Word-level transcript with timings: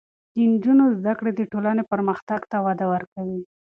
د 0.33 0.35
نجونو 0.51 0.85
زده 0.99 1.13
کړې 1.19 1.31
د 1.35 1.41
ټولنې 1.51 1.83
پرمختګ 1.91 2.41
ته 2.51 2.57
وده 2.65 2.85
ورکوي. 2.93 3.41